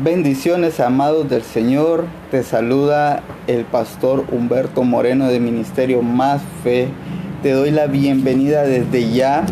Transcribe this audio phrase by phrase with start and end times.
[0.00, 6.88] Bendiciones amados del Señor, te saluda el pastor Humberto Moreno de Ministerio Más Fe.
[7.42, 9.44] Te doy la bienvenida desde ya.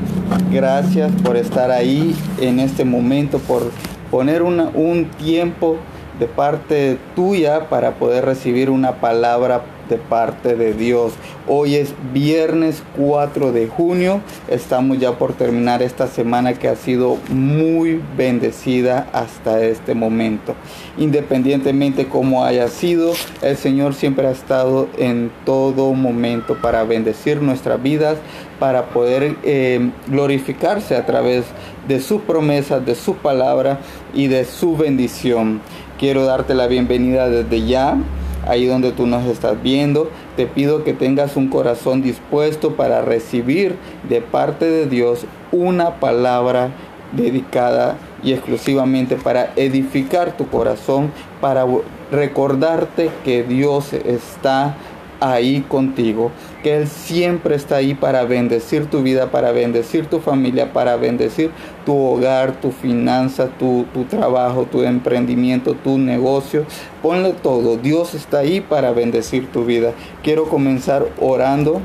[0.51, 3.71] Gracias por estar ahí en este momento, por
[4.11, 5.77] poner un tiempo
[6.19, 9.61] de parte tuya para poder recibir una palabra
[9.91, 11.13] de parte de Dios.
[11.47, 14.23] Hoy es viernes 4 de junio.
[14.49, 20.55] Estamos ya por terminar esta semana que ha sido muy bendecida hasta este momento.
[20.97, 27.83] Independientemente cómo haya sido, el Señor siempre ha estado en todo momento para bendecir nuestras
[27.83, 28.17] vidas,
[28.59, 31.45] para poder eh, glorificarse a través
[31.89, 33.81] de sus promesas, de su palabra
[34.15, 35.61] y de su bendición.
[35.99, 37.99] Quiero darte la bienvenida desde ya
[38.47, 40.11] ahí donde tú nos estás viendo.
[40.37, 43.77] Te pido que tengas un corazón dispuesto para recibir
[44.09, 46.71] de parte de Dios una palabra
[47.13, 51.67] dedicada y exclusivamente para edificar tu corazón, para
[52.11, 54.77] recordarte que Dios está
[55.21, 56.31] ahí contigo,
[56.63, 61.51] que Él siempre está ahí para bendecir tu vida, para bendecir tu familia, para bendecir
[61.85, 66.65] tu hogar, tu finanza, tu, tu trabajo, tu emprendimiento, tu negocio.
[67.03, 69.93] Ponle todo, Dios está ahí para bendecir tu vida.
[70.23, 71.81] Quiero comenzar orando.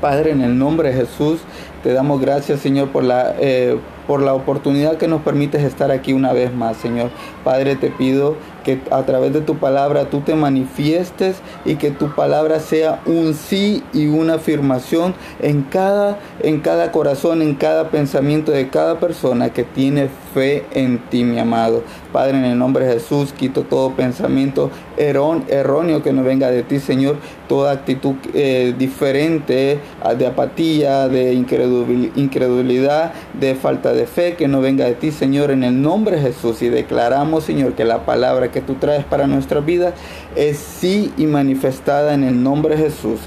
[0.00, 1.40] Padre, en el nombre de Jesús,
[1.82, 6.12] te damos gracias, Señor, por la, eh, por la oportunidad que nos permites estar aquí
[6.12, 7.10] una vez más, Señor.
[7.42, 12.12] Padre, te pido que a través de tu palabra tú te manifiestes y que tu
[12.14, 18.50] palabra sea un sí y una afirmación en cada, en cada corazón, en cada pensamiento
[18.50, 21.82] de cada persona que tiene fe en ti, mi amado.
[22.12, 26.80] Padre, en el nombre de Jesús, quito todo pensamiento erróneo que no venga de ti,
[26.80, 27.16] Señor,
[27.48, 34.60] toda actitud eh, diferente ah, de apatía, de incredulidad, de falta de fe que no
[34.60, 36.60] venga de ti, Señor, en el nombre de Jesús.
[36.62, 39.94] Y declaramos, Señor, que la palabra que tú traes para nuestra vida
[40.36, 43.20] es sí y manifestada en el nombre de Jesús.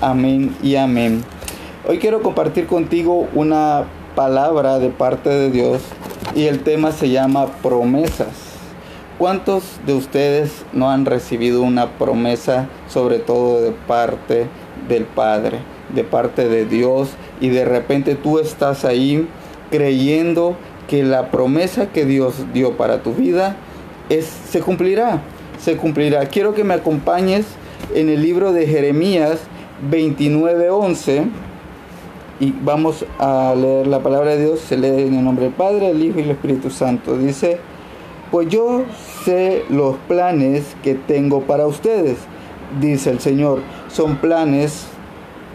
[0.00, 1.22] Amén y amén.
[1.86, 3.84] Hoy quiero compartir contigo una
[4.14, 5.82] palabra de parte de Dios
[6.34, 8.54] y el tema se llama promesas.
[9.18, 14.46] ¿Cuántos de ustedes no han recibido una promesa, sobre todo de parte
[14.88, 15.60] del Padre,
[15.94, 19.28] de parte de Dios, y de repente tú estás ahí
[19.70, 20.56] creyendo
[20.88, 23.56] que la promesa que Dios dio para tu vida
[24.08, 25.22] es, se cumplirá,
[25.60, 26.26] se cumplirá.
[26.26, 27.46] Quiero que me acompañes
[27.94, 29.38] en el libro de Jeremías
[29.90, 31.28] 29:11
[32.40, 34.60] y vamos a leer la palabra de Dios.
[34.60, 37.16] Se lee en el nombre del Padre, el Hijo y el Espíritu Santo.
[37.16, 37.58] Dice,
[38.30, 38.84] pues yo
[39.24, 42.18] sé los planes que tengo para ustedes,
[42.80, 43.60] dice el Señor.
[43.88, 44.86] Son planes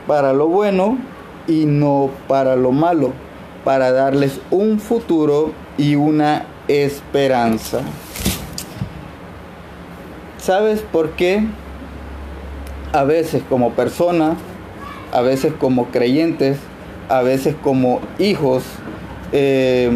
[0.08, 0.98] para lo bueno
[1.48, 3.12] y no para lo malo,
[3.66, 7.82] para darles un futuro y una esperanza.
[10.38, 11.44] ¿Sabes por qué?
[12.94, 14.36] A veces como persona,
[15.12, 16.58] a veces como creyentes,
[17.10, 18.64] a veces como hijos,
[19.32, 19.92] eh,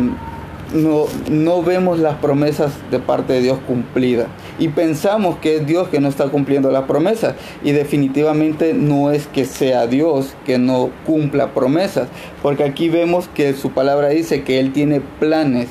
[0.73, 4.27] no, no vemos las promesas de parte de Dios cumplidas.
[4.59, 7.35] Y pensamos que es Dios que no está cumpliendo las promesas.
[7.63, 12.07] Y definitivamente no es que sea Dios que no cumpla promesas.
[12.41, 15.67] Porque aquí vemos que su palabra dice que Él tiene planes.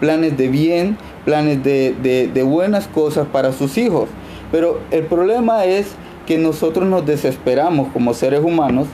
[0.00, 1.94] Planes de bien, planes de,
[2.32, 4.08] de buenas cosas para sus hijos.
[4.50, 5.92] Pero el problema es
[6.26, 8.88] que nosotros nos desesperamos como seres humanos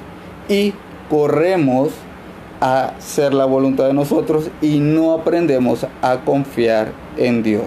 [0.49, 0.75] y
[1.11, 1.91] corremos
[2.61, 7.67] a ser la voluntad de nosotros y no aprendemos a confiar en Dios.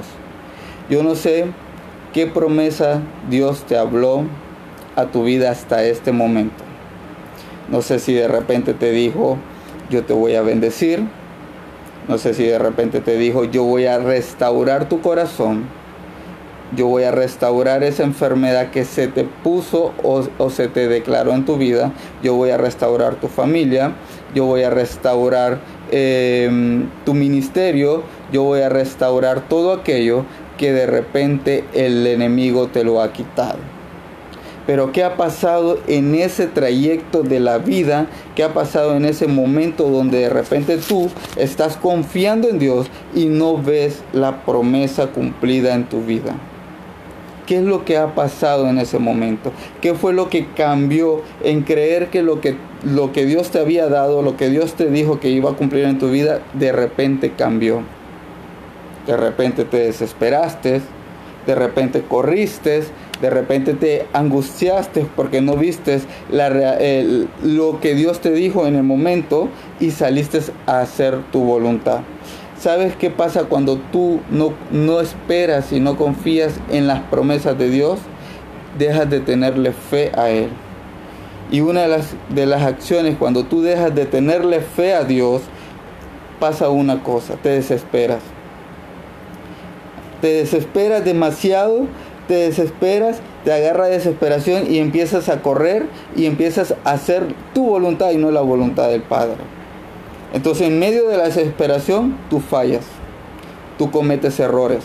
[0.89, 1.45] Yo no sé
[2.13, 4.23] qué promesa Dios te habló
[4.95, 6.63] a tu vida hasta este momento.
[7.69, 9.37] No sé si de repente te dijo,
[9.89, 11.03] yo te voy a bendecir.
[12.07, 15.65] No sé si de repente te dijo, yo voy a restaurar tu corazón
[16.75, 21.45] yo voy a restaurar esa enfermedad que se te puso o, se te declaró en
[21.45, 21.91] tu vida,
[22.21, 23.93] yo voy a restaurar tu familia,
[24.35, 25.59] yo voy a restaurar
[25.91, 30.25] em, tu ministerio, yo voy a restaurar todo aquello
[30.57, 33.59] que de repente el enemigo te lo ha quitado.
[34.67, 38.05] Pero ¿qué ha pasado en ese trayecto de la vida?
[38.35, 42.85] ¿Qué ha pasado en ese momento donde de repente tú estás confiando en Dios
[43.15, 46.35] y no ves la promesa cumplida en tu vida?
[47.49, 49.51] ¿Qué es lo que ha pasado en ese momento?
[49.81, 53.89] ¿Qué fue lo que cambió en creer que lo que, lo que Dios te había
[53.89, 57.31] dado, lo que Dios te dijo que iba a cumplir en tu vida, de repente
[57.31, 57.81] cambió?
[59.07, 60.81] De repente te desesperaste,
[61.47, 62.83] de repente corriste,
[63.19, 66.49] de repente te angustiaste porque no viste la,
[67.41, 69.49] lo que Dios te dijo en el momento
[69.79, 72.01] y saliste a hacer tu voluntad.
[72.59, 77.69] ¿Sabes qué pasa cuando tú no, no esperas y no confías en las promesas de
[77.69, 77.99] Dios?
[78.77, 80.49] Dejas de tenerle fe a Él.
[81.51, 85.41] Y una de las, de las acciones cuando tú dejas de tenerle fe a Dios,
[86.41, 88.21] pasa una cosa, te desesperas.
[90.19, 91.87] Te desesperas demasiado,
[92.27, 97.23] te desesperas, te agarra desesperación y empiezas a correr y empiezas a hacer
[97.53, 99.58] tu voluntad y no la voluntad del Padre.
[100.33, 102.85] Entonces en medio de la desesperación tú fallas,
[103.77, 104.83] tú cometes errores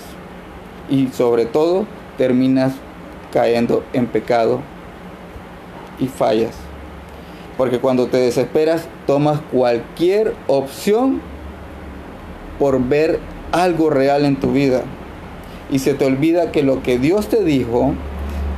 [0.88, 1.86] y sobre todo
[2.16, 2.72] terminas
[3.32, 4.60] cayendo en pecado
[5.98, 6.54] y fallas.
[7.56, 11.20] Porque cuando te desesperas, tomas cualquier opción
[12.58, 13.20] por ver
[13.52, 14.82] algo real en tu vida.
[15.70, 17.94] Y se te olvida que lo que Dios te dijo,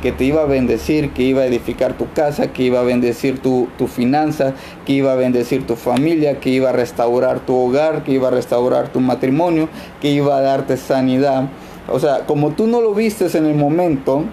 [0.02, 3.40] que te iba a bendecir, que iba a edificar tu casa, que iba a bendecir
[3.40, 4.54] tu, tu finanza,
[4.84, 8.30] que iba a bendecir tu familia, que iba a restaurar tu hogar, que iba a
[8.30, 9.68] restaurar tu matrimonio,
[10.00, 11.48] que iba a darte sanidad.
[11.88, 14.24] O sea, como tú no lo vistes en el momento,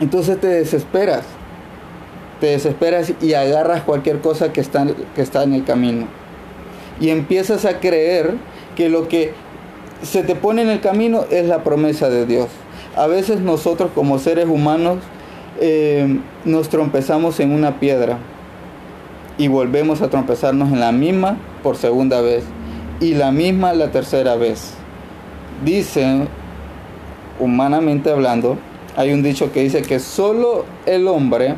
[0.00, 1.24] entonces te desesperas
[2.40, 6.08] te desesperas y agarras cualquier cosa que está, que está en el camino.
[6.98, 8.34] Y empiezas a creer
[8.74, 9.32] que lo que
[10.02, 12.48] se te pone en el camino es la promesa de Dios.
[12.96, 14.98] A veces nosotros como seres humanos
[15.60, 18.18] eh, nos trompezamos en una piedra
[19.38, 22.44] y volvemos a trompezarnos en la misma por segunda vez
[23.00, 24.74] y la misma la tercera vez.
[25.64, 26.26] Dice,
[27.38, 28.58] humanamente hablando,
[28.96, 31.54] hay un dicho que dice que solo el hombre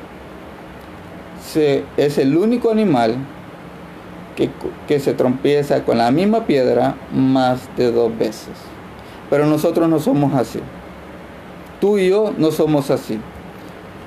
[1.96, 3.17] es el único animal
[4.37, 4.50] que,
[4.87, 8.55] que se trompieza con la misma piedra más de dos veces.
[9.31, 10.61] Pero nosotros no somos así.
[11.82, 13.19] Tú y yo no somos así.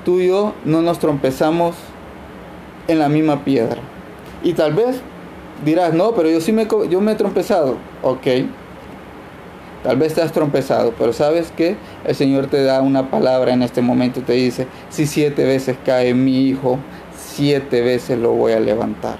[0.06, 1.76] Tú y yo no nos trompezamos
[2.88, 3.76] en la misma piedra.
[4.42, 5.02] Y tal vez
[5.62, 7.76] dirás, no, pero yo sí me, yo me he trompezado.
[8.02, 8.26] Ok.
[9.82, 11.76] Tal vez te has trompezado, pero sabes que
[12.06, 15.76] el Señor te da una palabra en este momento y te dice, si siete veces
[15.84, 16.78] cae mi hijo,
[17.14, 19.18] siete veces lo voy a levantar.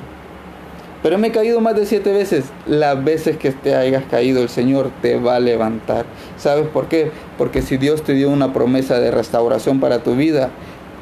[1.06, 2.47] Pero me he caído más de siete veces.
[2.67, 6.05] Las veces que te hayas caído, el Señor te va a levantar.
[6.37, 7.12] ¿Sabes por qué?
[7.38, 10.50] Porque si Dios te dio una promesa de restauración para tu vida,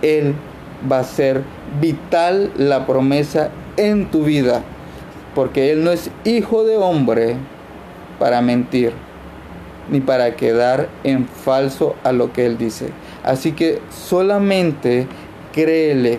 [0.03, 0.35] Él
[0.93, 1.41] va a ser
[1.81, 3.49] vital la promesa
[3.79, 4.62] en tu vida.
[5.35, 7.37] Porque Él no es hijo de hombre
[8.19, 8.93] para mentir,
[9.91, 12.91] ni para quedar en falso a lo que Él dice.
[13.23, 15.06] Así que solamente
[15.55, 16.19] créele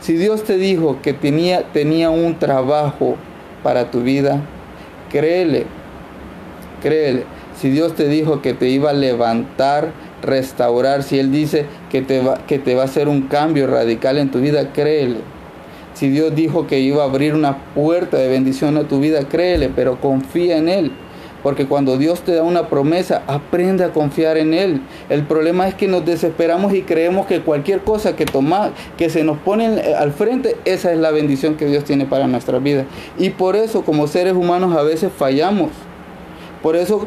[0.00, 3.16] si Dios te dijo que tenía, tenía un trabajo
[3.62, 4.40] para tu vida,
[5.10, 5.66] créele,
[6.82, 7.24] créele.
[7.60, 12.20] Si Dios te dijo que te iba a levantar, restaurar, si Él dice que te
[12.20, 15.20] va, que te va a hacer un cambio radical en tu vida, créele.
[15.94, 19.70] Si Dios dijo que iba a abrir una puerta de bendición a tu vida, créele,
[19.74, 20.92] pero confía en Él.
[21.42, 24.80] Porque cuando Dios te da una promesa, aprende a confiar en Él.
[25.08, 29.22] El problema es que nos desesperamos y creemos que cualquier cosa que toma, que se
[29.22, 32.86] nos pone al frente, esa es la bendición que Dios tiene para nuestra vida.
[33.18, 35.70] Y por eso, como seres humanos, a veces fallamos.
[36.62, 37.06] Por eso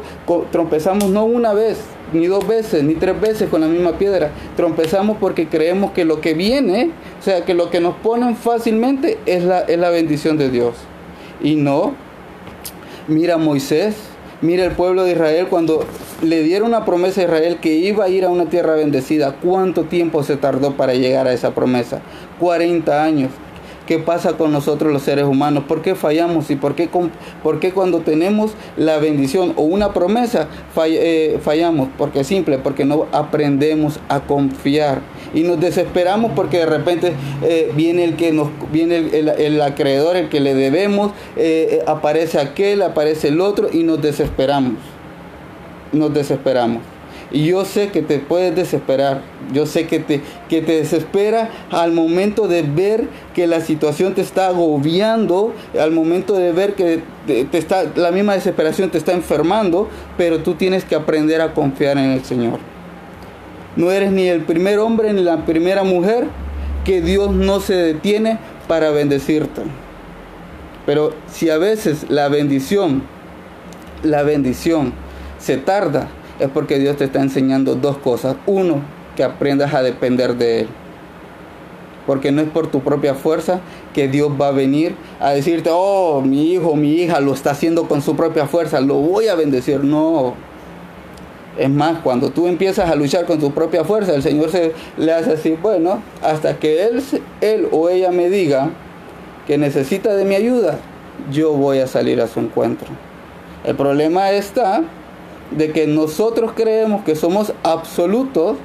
[0.52, 1.78] trompezamos no una vez,
[2.14, 4.30] ni dos veces, ni tres veces con la misma piedra.
[4.56, 9.18] Trompezamos porque creemos que lo que viene, o sea, que lo que nos ponen fácilmente
[9.26, 10.76] es la, es la bendición de Dios.
[11.42, 11.94] Y no,
[13.06, 13.96] mira Moisés,
[14.42, 15.84] Mira el pueblo de Israel cuando
[16.22, 19.36] le dieron una promesa a Israel que iba a ir a una tierra bendecida.
[19.36, 22.00] ¿Cuánto tiempo se tardó para llegar a esa promesa?
[22.38, 23.30] 40 años.
[23.86, 25.64] ¿Qué pasa con nosotros los seres humanos?
[25.68, 26.50] ¿Por qué fallamos?
[26.50, 26.88] ¿Y por qué,
[27.42, 30.46] por qué cuando tenemos la bendición o una promesa
[30.86, 31.88] eh, fallamos?
[31.98, 35.02] Porque simple, porque no aprendemos a confiar.
[35.34, 40.28] Y nos desesperamos porque de repente eh, viene el que nos viene el, acreedor, el
[40.28, 44.74] que le debemos, eh, aparece aquel, aparece el otro y nos desesperamos.
[45.92, 46.82] Nos desesperamos.
[47.32, 49.22] Y yo sé que te puedes desesperar.
[49.52, 54.20] Yo sé que te, que te desespera al momento de ver que la situación te
[54.20, 59.88] está agobiando, al momento de ver que te, está, la misma desesperación te está enfermando,
[60.16, 62.58] pero tú tienes que aprender a confiar en el Señor.
[63.76, 66.26] No eres ni el primer hombre ni la primera mujer
[66.84, 69.62] que Dios no se detiene para bendecirte.
[70.86, 73.02] Pero si a veces la bendición,
[74.02, 74.92] la bendición
[75.38, 76.08] se tarda,
[76.38, 78.36] es porque Dios te está enseñando dos cosas.
[78.46, 78.80] Uno,
[79.14, 80.68] que aprendas a depender de Él.
[82.06, 83.60] Porque no es por tu propia fuerza
[83.94, 87.86] que Dios va a venir a decirte, oh, mi hijo, mi hija lo está haciendo
[87.86, 89.84] con su propia fuerza, lo voy a bendecir.
[89.84, 90.34] No.
[91.58, 95.12] Es más, cuando tú empiezas a luchar con tu propia fuerza, el Señor se le
[95.12, 97.02] hace así, bueno, hasta que él,
[97.40, 98.70] él o ella me diga
[99.46, 100.78] que necesita de mi ayuda,
[101.30, 102.88] yo voy a salir a su encuentro.
[103.64, 104.82] El problema está
[105.50, 108.56] de que nosotros creemos que somos absolutos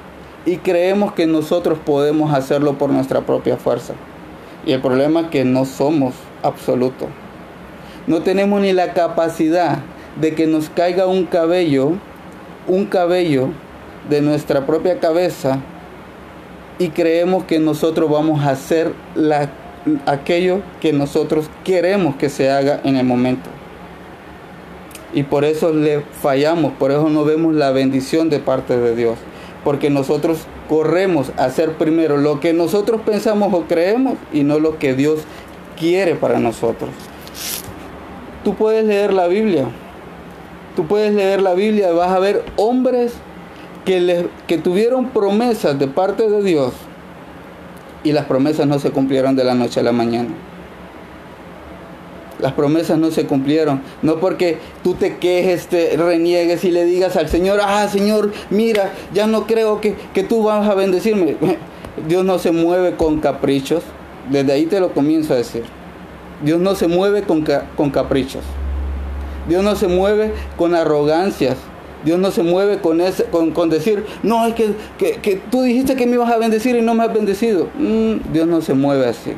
[0.46, 3.94] y creemos que nosotros podemos hacerlo por nuestra propia fuerza.
[4.64, 7.08] Y el problema es que no somos absolutos.
[8.06, 9.78] No tenemos ni la capacidad
[10.20, 11.92] de que nos caiga un cabello,
[12.66, 13.50] un cabello
[14.08, 15.60] de nuestra propia cabeza
[16.78, 19.50] y creemos que nosotros vamos a hacer la,
[20.06, 23.48] aquello que nosotros queremos que se haga en el momento.
[25.14, 29.18] Y por eso le fallamos, por eso no vemos la bendición de parte de Dios.
[29.64, 34.78] Porque nosotros corremos a hacer primero lo que nosotros pensamos o creemos y no lo
[34.78, 35.20] que Dios
[35.78, 36.90] quiere para nosotros.
[38.44, 39.68] Tú puedes leer la Biblia.
[40.76, 43.14] Tú puedes leer la Biblia y vas a ver hombres
[43.84, 46.74] que, que tuvieron promesas de parte de Dios
[48.04, 50.28] y las promesas no se cumplieron de la noche a la mañana.
[52.38, 53.80] Las promesas no se cumplieron.
[54.02, 58.92] No porque tú te quejes, te reniegues y le digas al Señor, ah, Señor, mira,
[59.14, 61.36] ya no creo que, que tú vas a bendecirme.
[62.08, 63.82] Dios no se mueve con caprichos.
[64.30, 65.64] Desde ahí te lo comienzo a decir.
[66.44, 67.44] Dios no se mueve con,
[67.76, 68.44] con caprichos.
[69.48, 71.56] Dios no se mueve con arrogancias.
[72.04, 76.06] Dios no se mueve con, ese, con, decir, no, es que, que, tú dijiste que
[76.06, 77.68] me ibas a bendecir y no me has bendecido.
[77.76, 79.32] Mm, Dios no se mueve así.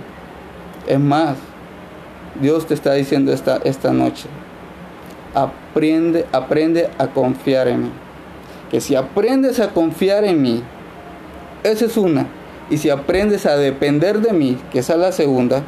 [0.86, 1.36] Es más,
[2.40, 4.26] Dios te está diciendo esta, esta noche,
[5.34, 7.90] aprende, aprende a confiar en mí.
[8.70, 10.62] Que si aprendes a confiar en mí,
[11.62, 12.26] esa es una.
[12.70, 15.62] Y si aprendes a depender de mí, que esa es la segunda,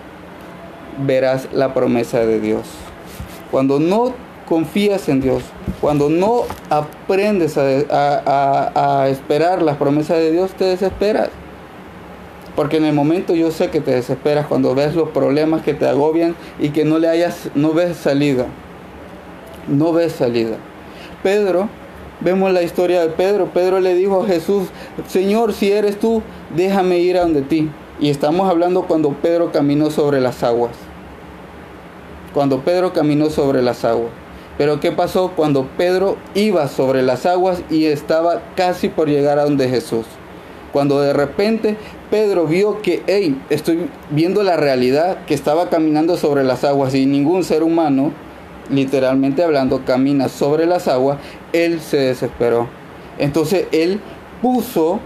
[1.07, 2.67] verás la promesa de Dios.
[3.51, 4.15] Cuando no
[4.51, 5.45] confías en Dios,
[5.81, 11.31] cuando no aprendes a, esperar las promesas de Dios, te desesperas.
[12.57, 15.87] Porque en el momento yo sé que te desesperas cuando ves los problemas que te
[15.87, 18.47] agobian y que no le hayas, no ves salida.
[19.69, 20.57] No ves salida.
[21.23, 21.69] Pedro,
[22.21, 23.53] vemos la historia de Pedro.
[23.55, 24.67] Pedro le dijo a Jesús,
[25.07, 26.23] Señor, si eres tú,
[26.57, 27.71] déjame ir a donde ti.
[28.01, 30.73] Y estamos hablando cuando Pedro caminó sobre las aguas.
[32.35, 34.20] Cuando Pedro caminó sobre las aguas.
[34.61, 39.45] Pero ¿qué pasó cuando Pedro iba sobre las aguas y estaba casi por llegar a
[39.45, 40.05] donde Jesús?
[40.71, 41.79] Cuando de repente
[42.11, 47.07] Pedro vio que, hey, estoy viendo la realidad, que estaba caminando sobre las aguas y
[47.07, 48.13] ningún ser humano,
[48.69, 51.17] literalmente hablando, camina sobre las aguas,
[51.55, 52.69] él se desesperó.
[53.19, 53.99] Entonces él
[54.43, 55.01] puso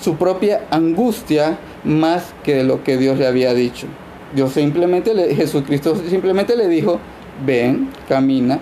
[0.00, 3.88] su propia angustia más que lo que Dios le había dicho.
[4.32, 7.00] Dios simplemente, le, Jesucristo simplemente le dijo,
[7.44, 8.60] ven, camina.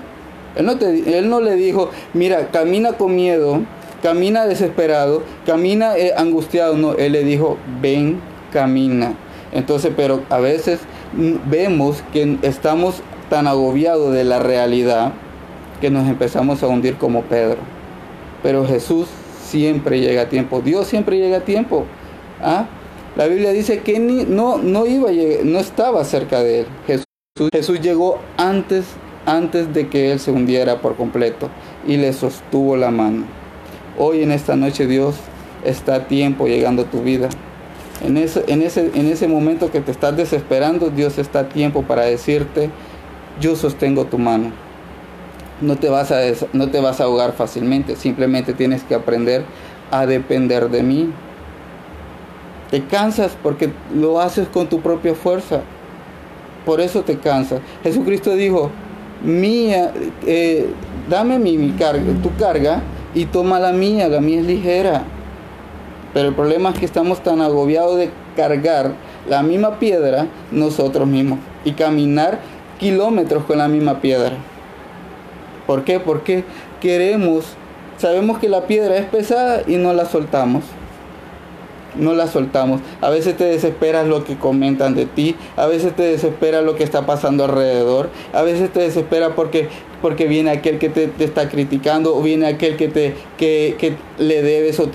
[0.56, 3.60] Él no, te, él no le dijo, mira, camina con miedo,
[4.02, 6.76] camina desesperado, camina eh, angustiado.
[6.76, 8.20] No, él le dijo, ven,
[8.52, 9.14] camina.
[9.52, 10.80] Entonces, pero a veces
[11.12, 15.12] vemos que estamos tan agobiados de la realidad
[15.80, 17.58] que nos empezamos a hundir como Pedro.
[18.42, 19.08] Pero Jesús
[19.44, 20.60] siempre llega a tiempo.
[20.60, 21.84] Dios siempre llega a tiempo.
[22.42, 22.66] ¿Ah?
[23.16, 25.10] La Biblia dice que no, no, iba,
[25.44, 26.66] no estaba cerca de él.
[26.86, 27.04] Jesús,
[27.52, 28.84] Jesús llegó antes,
[29.26, 31.48] antes de que él se hundiera por completo
[31.86, 33.24] y le sostuvo la mano.
[33.98, 35.16] Hoy en esta noche Dios
[35.64, 37.28] está a tiempo llegando a tu vida.
[38.02, 41.82] En ese, en, ese, en ese momento que te estás desesperando, Dios está a tiempo
[41.82, 42.70] para decirte,
[43.40, 44.52] yo sostengo tu mano.
[45.60, 46.20] No te, vas a,
[46.54, 49.44] no te vas a ahogar fácilmente, simplemente tienes que aprender
[49.90, 51.12] a depender de mí.
[52.70, 55.60] Te cansas porque lo haces con tu propia fuerza.
[56.64, 57.60] Por eso te cansas.
[57.82, 58.70] Jesucristo dijo,
[59.22, 59.92] mía,
[60.26, 60.66] eh,
[61.08, 62.82] dame mi, mi carga, tu carga
[63.14, 65.04] y toma la mía, la mía es ligera.
[66.12, 68.92] Pero el problema es que estamos tan agobiados de cargar
[69.28, 72.40] la misma piedra nosotros mismos y caminar
[72.78, 74.32] kilómetros con la misma piedra.
[75.66, 76.00] ¿Por qué?
[76.00, 76.44] Porque
[76.80, 77.44] queremos,
[77.98, 80.64] sabemos que la piedra es pesada y no la soltamos
[81.96, 82.80] no la soltamos.
[83.00, 86.84] A veces te desesperas lo que comentan de ti, a veces te desespera lo que
[86.84, 89.68] está pasando alrededor, a veces te desespera porque,
[90.02, 94.80] porque viene aquel que te, está criticando o viene aquel que, te, que, le debes
[94.80, 94.90] o,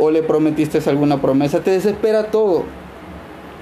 [0.00, 1.60] o, le prometiste alguna promesa.
[1.60, 2.64] Te desespera todo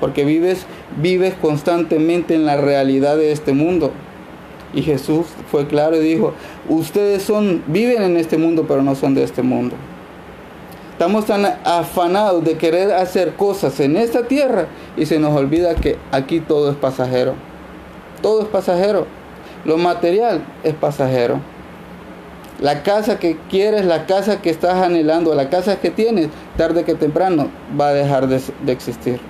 [0.01, 0.65] porque vives,
[1.01, 3.93] vives constantemente en la realidad de este mundo.
[4.73, 6.33] Y Jesús fue claro y dijo,
[6.69, 9.75] ustedes son, viven en este mundo, pero no son de este mundo.
[11.01, 14.67] Estamos tan afanados de querer hacer cosas en esta tierra
[14.99, 17.33] y se nos olvida que aquí todo es pasajero.
[18.21, 19.07] Todo es pasajero.
[19.65, 21.41] Lo material es pasajero.
[22.61, 26.29] La casa que quieres, la casa que estás anhelando, la casa que tienes,
[26.59, 27.49] tarde que temprano
[27.81, 29.21] va a dejar de, existir.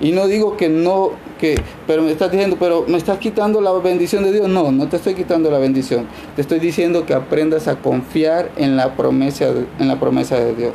[0.00, 3.72] Y no digo que no, que, pero me estás diciendo, pero me estás quitando la
[3.72, 4.48] bendición de Dios.
[4.48, 6.06] No, no te estoy quitando la bendición.
[6.36, 10.72] Te estoy diciendo que aprendas a confiar en la promesa en la promesa de Dios.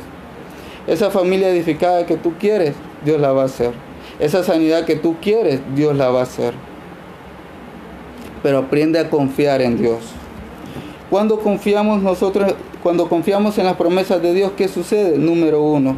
[0.86, 2.74] Esa familia edificada que tú quieres,
[3.04, 3.72] Dios la va a hacer.
[4.18, 6.52] Esa sanidad que tú quieres, Dios la va a hacer.
[8.42, 10.00] Pero aprende a confiar en Dios.
[11.08, 15.16] Cuando confiamos nosotros, cuando confiamos en las promesas de Dios, ¿qué sucede?
[15.16, 15.96] Número uno,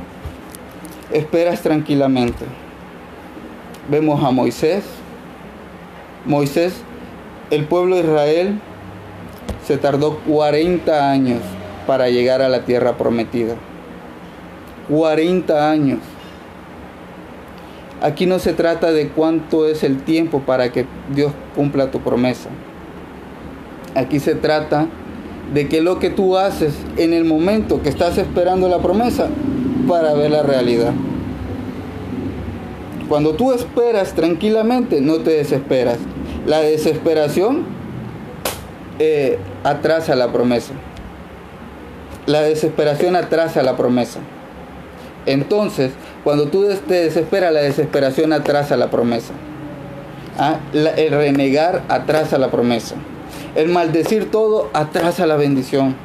[1.13, 2.45] esperas tranquilamente.
[3.91, 4.85] Vemos a Moisés.
[6.25, 6.75] Moisés,
[7.51, 8.61] el pueblo de Israel
[9.67, 11.41] se tardó 40 años
[11.87, 13.57] para llegar a la tierra prometida.
[14.89, 15.99] 40 años.
[18.03, 22.51] Aquí no se trata de cuánto es el tiempo para que Dios cumpla tu promesa.
[23.95, 24.87] Aquí se trata
[25.53, 29.29] de que lo que tú haces en el momento que estás esperando la promesa
[29.89, 30.93] para ver la realidad.
[33.09, 35.99] Cuando tú esperas tranquilamente, no te desesperas.
[36.47, 37.65] La desesperación
[38.99, 40.75] eh, atrasa la promesa.
[42.27, 44.21] La desesperación atrasa la promesa.
[45.27, 45.93] Entonces,
[46.25, 49.35] cuando tú te desesperas, la desesperación atrasa la promesa.
[50.39, 50.59] ¿Ah?
[50.75, 52.95] el renegar atrasa la promesa.
[53.55, 55.97] El maldecir todo atrasa la bendición.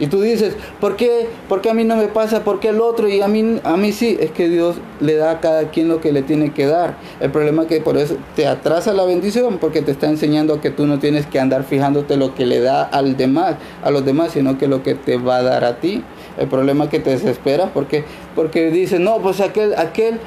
[0.00, 1.28] Y tú dices, ¿por qué?
[1.48, 2.42] ¿Por qué a mí no me pasa?
[2.42, 3.08] ¿Por qué el otro?
[3.08, 4.16] Y a mí, a mí sí.
[4.18, 6.96] Es que Dios le da a cada quien lo que le tiene que dar.
[7.20, 10.70] El problema es que por eso te atrasa la bendición, porque te está enseñando que
[10.70, 14.32] tú no tienes que andar fijándote lo que le da al demás, a los demás,
[14.32, 16.02] sino que lo que te va a dar a ti.
[16.38, 20.18] El problema es que te desesperas porque, porque dices, no, pues aquel, aquel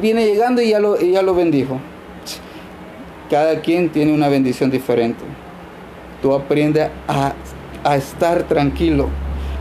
[0.00, 1.80] viene llegando y ya, lo, y ya lo bendijo.
[3.28, 5.24] Cada quien tiene una bendición diferente.
[6.22, 7.34] Tú aprendes a,
[7.86, 9.08] a estar tranquilo.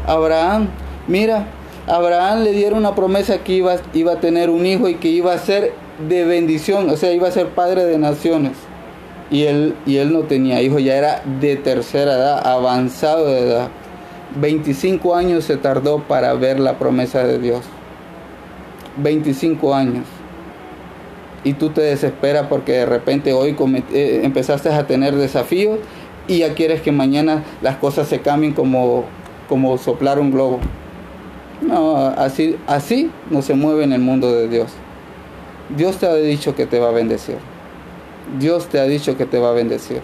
[0.08, 0.68] Abraham,
[1.08, 1.48] mira,
[1.88, 5.34] Abraham le dieron una promesa que iba, iba a tener un hijo y que iba
[5.34, 5.74] a ser
[6.08, 8.54] de bendición, o sea, iba a ser padre de naciones.
[9.30, 13.70] Y él, y él no tenía hijo, ya era de tercera edad, avanzado de edad.
[14.40, 17.62] 25 años se tardó para ver la promesa de Dios.
[18.98, 20.06] 25 años.
[21.44, 23.56] Y tú te desesperas porque de repente hoy
[23.94, 25.80] eh, empezaste a tener desafíos
[26.28, 29.06] y ya quieres que mañana las cosas se cambien como,
[29.48, 30.60] como soplar un globo.
[31.62, 34.72] No, así, así no se mueve en el mundo de Dios.
[35.76, 37.38] Dios te ha dicho que te va a bendecir.
[38.40, 40.02] Dios te ha dicho que te va a bendecir.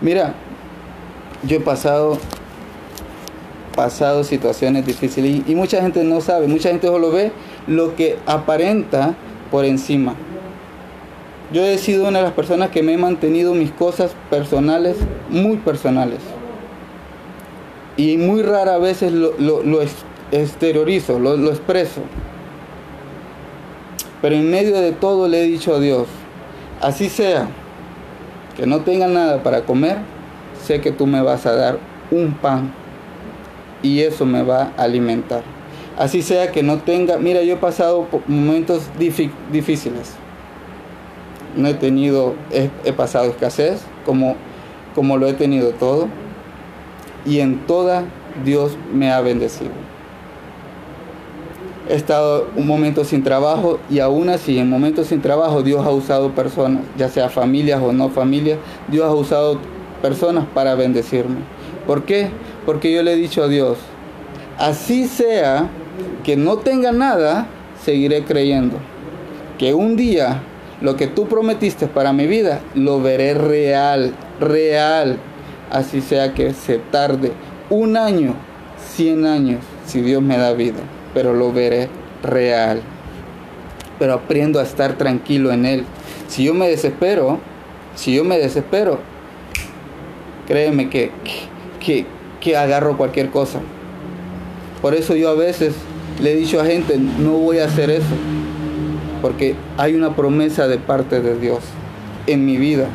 [0.00, 0.34] Mira,
[1.44, 2.18] yo he pasado
[3.78, 7.30] pasado situaciones difíciles y, mucha gente no sabe, mucha gente solo ve
[7.68, 9.14] lo que aparenta
[9.52, 10.16] por encima.
[11.50, 14.96] Yo he sido una de las personas que me he mantenido mis cosas personales
[15.30, 16.18] muy personales.
[17.96, 19.32] Y muy rara veces lo,
[20.30, 22.02] exteriorizo, lo, lo expreso.
[24.20, 26.06] Pero en medio de todo le he dicho a Dios,
[26.82, 27.48] así sea,
[28.56, 29.98] que no tenga nada para comer,
[30.62, 31.78] sé que tú me vas a dar
[32.10, 32.72] un pan
[33.82, 35.42] y eso me va a alimentar.
[35.96, 40.14] Así sea que no tenga, mira, yo he pasado momentos difíciles.
[41.56, 44.36] No he tenido, he, pasado escasez como,
[44.94, 46.08] como lo he tenido todo.
[47.26, 48.04] Y en toda
[48.44, 49.70] Dios me ha bendecido.
[51.88, 55.90] He estado un momento sin trabajo y aún así en momentos sin trabajo Dios ha
[55.90, 58.58] usado personas, ya sea familias o no familias,
[58.88, 59.58] Dios ha usado
[60.02, 61.38] personas para bendecirme.
[61.86, 62.28] ¿Por qué?
[62.66, 63.78] Porque yo le he dicho a Dios,
[64.58, 65.70] así sea
[66.24, 67.46] que no tenga nada,
[67.82, 68.76] seguiré creyendo.
[69.56, 70.42] Que un día
[70.80, 75.18] lo que tú prometiste para mi vida, lo veré real, real.
[75.70, 77.32] Así sea que se tarde
[77.68, 78.34] un año,
[78.94, 80.80] cien años, si Dios me da vida,
[81.14, 81.88] pero lo veré
[82.22, 82.80] real.
[83.98, 85.84] Pero aprendo a estar tranquilo en Él.
[86.28, 87.40] Si yo me desespero,
[87.94, 89.00] si yo me desespero,
[90.46, 91.10] créeme que,
[91.80, 92.06] que,
[92.40, 93.58] que agarro cualquier cosa.
[94.80, 95.74] Por eso yo a veces
[96.22, 98.06] le he dicho a gente, no voy a hacer eso,
[99.20, 101.60] porque hay una promesa de parte de Dios
[102.26, 102.88] en mi vida.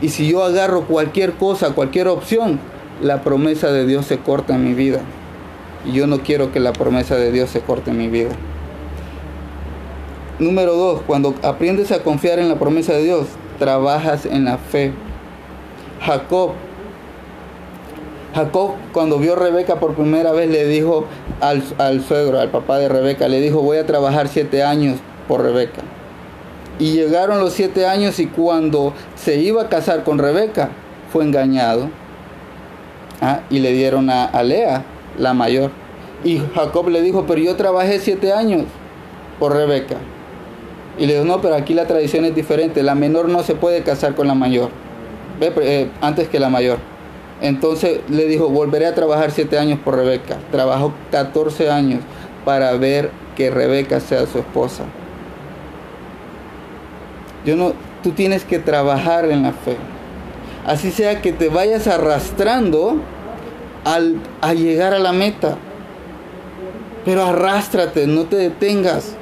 [0.00, 2.58] Y si yo agarro cualquier cosa, cualquier opción,
[3.00, 5.00] la promesa de Dios se corta en mi vida.
[5.86, 8.30] Y yo no quiero que la promesa de Dios se corte en mi vida.
[10.38, 13.26] Número dos, cuando aprendes a confiar en la promesa de Dios,
[13.58, 14.92] trabajas en la fe.
[16.00, 16.52] Jacob
[18.34, 21.06] Jacob cuando vio a Rebeca por primera vez le dijo
[21.40, 21.62] al,
[22.02, 25.82] suegro, al papá de Rebeca, le dijo voy a trabajar siete años por Rebeca.
[26.78, 30.70] Y llegaron los siete años y cuando se iba a casar con Rebeca
[31.12, 31.90] fue engañado.
[33.20, 33.40] ¿ah?
[33.50, 34.84] Y le dieron a, a Lea,
[35.18, 35.70] la mayor.
[36.24, 38.64] Y Jacob le dijo, pero yo trabajé siete años
[39.38, 39.96] por Rebeca.
[40.98, 42.82] Y le digo, no, pero aquí la tradición es diferente.
[42.82, 44.70] La menor no se puede casar con la mayor.
[45.40, 46.78] Eh, antes que la mayor.
[47.42, 50.38] Entonces le dijo, volveré a trabajar siete años por Rebeca.
[50.52, 52.00] Trabajó 14 años
[52.44, 54.84] para ver que Rebeca sea su esposa.
[57.44, 57.72] Yo no,
[58.04, 59.76] tú tienes que trabajar en la fe.
[60.64, 62.98] Así sea que te vayas arrastrando
[63.84, 65.56] al, a llegar a la meta.
[67.04, 69.16] Pero arrástrate, no te detengas.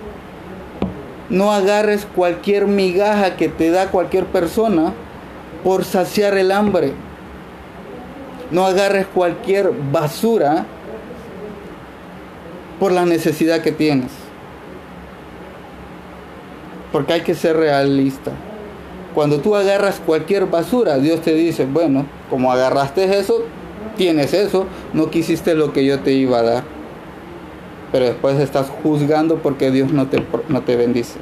[1.30, 4.92] No agarres cualquier migaja que te da cualquier persona
[5.64, 6.92] por saciar el hambre.
[8.50, 10.66] No agarres cualquier basura
[12.80, 14.10] por la necesidad que tienes.
[16.90, 18.32] Porque hay que ser realista.
[19.14, 23.42] Cuando tú agarras cualquier basura, Dios te dice, bueno, como agarraste eso,
[23.96, 26.64] tienes eso, no quisiste lo que yo te iba a dar.
[27.92, 31.18] Pero después estás juzgando porque Dios no te, no te bendice.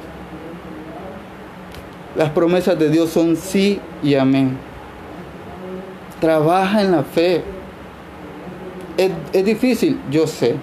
[2.15, 4.68] Las promesas de Dios son sí y amén.
[6.21, 7.41] Trabaja en la fe.
[8.97, 10.55] Es, es difícil, yo sé.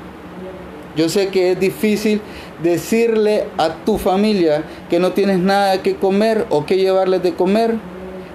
[0.96, 2.20] Yo sé que es difícil
[2.62, 7.74] decirle a tu familia que no tienes nada que comer o que llevarles de comer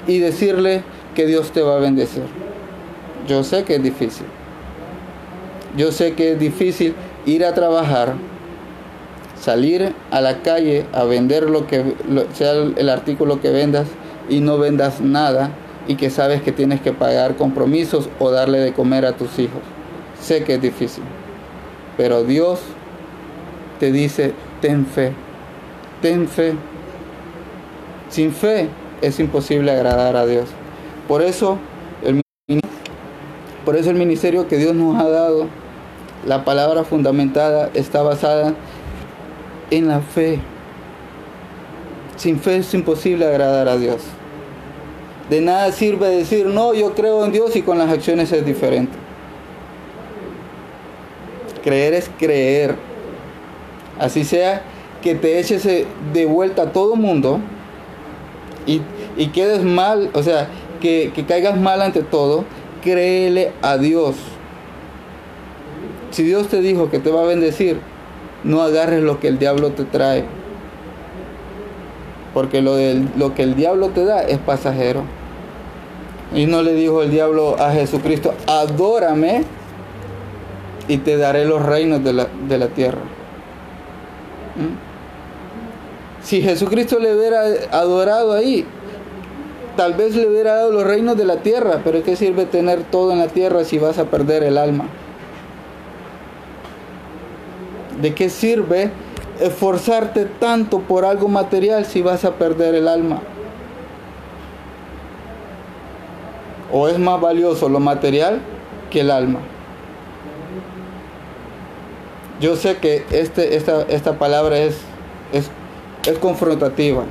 [0.08, 0.84] y decirle
[1.16, 2.24] que Dios te va a bendecir.
[3.28, 4.26] Yo sé que es difícil.
[5.76, 6.94] Yo sé que es difícil
[7.26, 8.16] ir a trabajar,
[9.40, 11.96] salir a la calle a vender lo que
[12.34, 13.88] sea el artículo que vendas
[14.30, 15.52] y no vendas nada
[15.88, 19.62] y que sabes que tienes que pagar compromisos o darle de comer a tus hijos.
[20.20, 21.04] Sé que es difícil.
[21.98, 22.60] Pero Dios
[23.80, 25.14] te dice, ten fe,
[26.02, 26.54] ten fe.
[28.10, 28.70] Sin fe
[29.02, 30.50] es imposible agradar a Dios.
[31.08, 31.58] Por eso
[32.04, 32.22] el,
[33.66, 35.48] por eso el ministerio que Dios nos ha dado,
[36.26, 38.54] la palabra fundamentada está basada
[39.72, 40.40] en la fe.
[42.18, 44.04] Sin fe es imposible agradar a Dios.
[45.32, 48.92] De nada sirve decir, no, yo creo en Dios y con las acciones es diferente.
[51.64, 52.76] Creer es creer.
[53.98, 54.62] Así sea
[55.02, 57.40] que te eches de vuelta a todo mundo
[58.66, 58.82] y,
[59.28, 60.50] quedes mal, o sea,
[60.82, 62.44] que, que caigas mal ante todo,
[62.84, 64.18] créele a Dios.
[66.10, 67.80] Si Dios te dijo que te va a bendecir,
[68.44, 70.26] no agarres lo que el diablo te trae.
[72.34, 72.76] Porque lo,
[73.16, 75.21] lo que el diablo te da es pasajero.
[76.34, 79.44] Y no le dijo el diablo a Jesucristo, adórame
[80.88, 83.02] y te daré los reinos de la, tierra.
[84.56, 86.24] ¿Mm?
[86.24, 87.42] Si Jesucristo le hubiera
[87.72, 88.66] adorado ahí,
[89.76, 93.12] tal vez le hubiera dado los reinos de la tierra, pero ¿qué sirve tener todo
[93.12, 94.86] en la tierra si vas a perder el alma?
[98.02, 98.92] ¿De qué sirve
[99.40, 103.22] esforzarte tanto por algo material si vas a perder el alma?
[106.72, 108.42] ¿O es más valioso lo material
[108.90, 109.40] que el alma?
[112.40, 114.78] Yo sé que este, esta, esta palabra es,
[115.32, 115.50] es,
[116.08, 117.04] es confrontativa,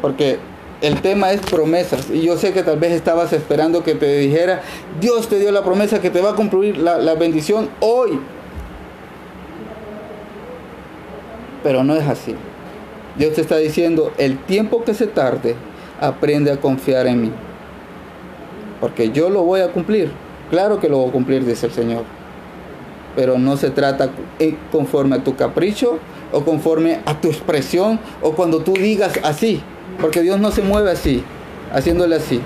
[0.00, 0.38] porque
[0.80, 2.08] el tema es promesas.
[2.10, 4.62] Y yo sé que tal vez estabas esperando que te dijera,
[5.00, 8.20] Dios te dio la promesa que te va a cumplir la, la, bendición hoy.
[11.62, 12.34] Pero no es así.
[13.16, 15.56] Dios te está diciendo, el tiempo que se tarde,
[16.00, 17.32] aprende a confiar en mí.
[18.80, 20.10] Porque yo lo voy a cumplir.
[20.50, 22.04] Claro que lo voy a cumplir, dice el Señor
[23.18, 25.98] pero no se trata eh, conforme a tu capricho
[26.30, 29.60] o conforme a tu expresión o cuando tú digas así,
[30.00, 31.24] porque Dios no se mueve así,
[31.72, 32.40] haciéndole así.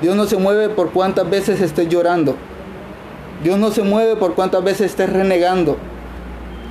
[0.00, 2.36] Dios no se mueve por cuántas veces estés llorando.
[3.42, 5.76] Dios no se mueve por cuántas veces estés renegando,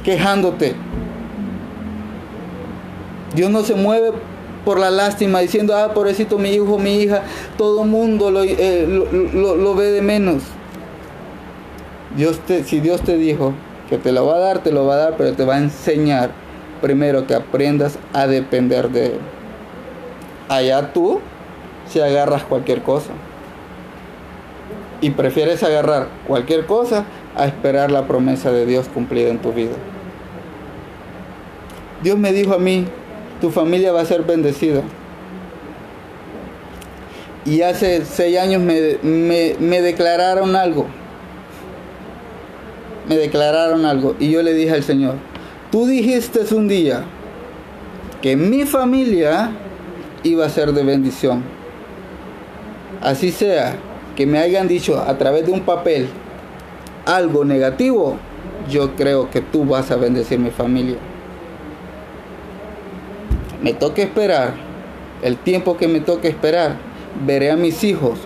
[0.03, 0.73] quejándote.
[3.35, 4.13] Dios no se mueve
[4.65, 7.23] por la lástima, diciendo, ah, pobrecito mi hijo, mi hija,
[7.57, 10.43] todo mundo lo, eh, lo ve de menos.
[12.15, 13.53] Dios te, si Dios te dijo
[13.89, 15.59] que te lo va a dar, te lo va a dar, pero te va a
[15.59, 16.31] enseñar
[16.81, 19.19] primero que aprendas a depender de Él.
[20.49, 21.21] Allá tú,
[21.87, 23.11] si agarras cualquier cosa.
[25.01, 29.73] Y prefieres agarrar cualquier cosa a esperar la promesa de Dios cumplida en tu vida.
[32.03, 32.85] Dios me dijo a mí,
[33.43, 34.83] tu familia va a ser bendecida.
[37.43, 40.87] Y hace seis años me, me, me declararon algo
[43.07, 45.15] me declararon algo y yo le dije al Señor,
[45.73, 47.03] tú dijiste un día
[48.21, 49.51] que mi familia
[50.23, 51.43] iba a ser de bendición.
[53.01, 53.75] Así sea,
[54.15, 56.07] que me hayan dicho a través de un papel
[57.05, 58.15] algo negativo,
[58.69, 60.95] yo creo que tú vas a bendecir mi familia.
[63.63, 64.53] Me toque esperar,
[65.21, 66.75] el tiempo que me toque esperar,
[67.25, 68.19] veré a mis hijos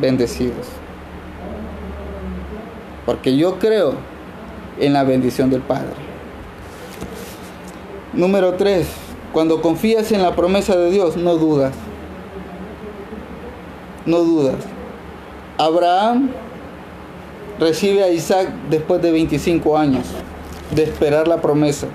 [0.00, 0.66] bendecidos.
[3.06, 3.94] Porque yo creo
[4.80, 5.94] en la bendición del Padre.
[8.12, 8.88] Número 3.
[9.32, 11.72] Cuando confías en la promesa de Dios, no dudas.
[14.04, 14.56] No dudas.
[15.58, 16.30] Abraham
[17.60, 20.06] recibe a Isaac después de 25 años
[20.74, 21.86] de esperar la promesa.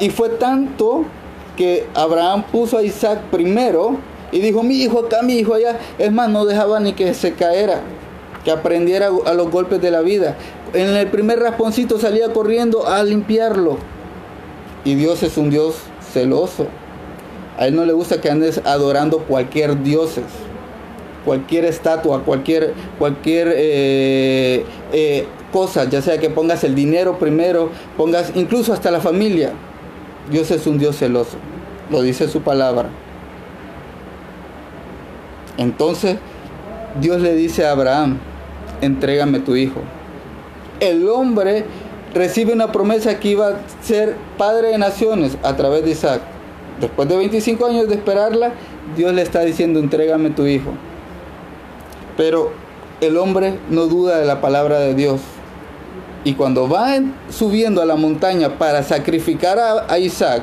[0.00, 1.04] Y fue tanto
[1.56, 3.98] que Abraham puso a Isaac primero
[4.32, 5.78] y dijo, mi hijo acá, mi hijo allá.
[5.98, 7.82] Es más, no dejaba ni que se caera,
[8.44, 10.36] que aprendiera a los golpes de la vida.
[10.72, 13.78] En el primer rasponcito salía corriendo a limpiarlo.
[14.84, 15.76] Y Dios es un Dios
[16.12, 16.66] celoso.
[17.58, 20.24] A Él no le gusta que andes adorando cualquier dioses,
[21.24, 28.32] cualquier estatua, cualquier, cualquier eh, eh, cosa, ya sea que pongas el dinero primero, pongas
[28.34, 29.52] incluso hasta la familia.
[30.30, 31.36] Dios es un Dios celoso,
[31.90, 32.88] lo dice su palabra.
[35.58, 36.16] Entonces
[37.00, 38.18] Dios le dice a Abraham,
[38.80, 39.80] entrégame tu hijo.
[40.80, 41.64] El hombre
[42.14, 46.22] recibe una promesa que iba a ser padre de naciones a través de Isaac.
[46.80, 48.52] Después de 25 años de esperarla,
[48.96, 50.70] Dios le está diciendo, entrégame tu hijo.
[52.16, 52.52] Pero
[53.00, 55.20] el hombre no duda de la palabra de Dios.
[56.24, 60.42] Y cuando va subiendo a la montaña para sacrificar a, Isaac,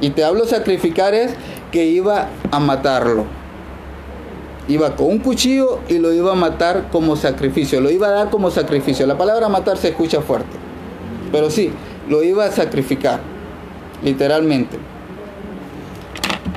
[0.00, 1.34] y te hablo sacrificar es
[1.70, 3.24] que iba a matarlo.
[4.66, 8.30] Iba con un cuchillo y lo iba a matar como sacrificio, lo iba a dar
[8.30, 9.06] como sacrificio.
[9.06, 10.56] La palabra matar se escucha fuerte,
[11.30, 11.70] pero sí,
[12.08, 13.20] lo iba a sacrificar,
[14.02, 14.93] literalmente.